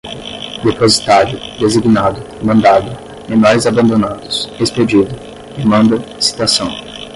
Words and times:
depositário, 0.63 1.37
designado, 1.59 2.19
mandado, 2.43 2.89
menores 3.29 3.67
abandonados, 3.67 4.49
expedido, 4.59 5.15
demanda, 5.55 6.01
citação 6.19 6.71